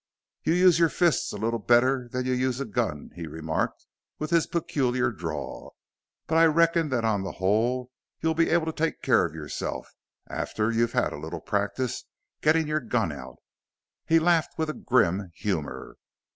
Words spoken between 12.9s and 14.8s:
out." He laughed with a